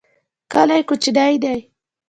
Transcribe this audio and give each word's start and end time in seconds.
کلی 0.51 0.81
کوچنی 0.87 1.33
دی. 1.43 1.59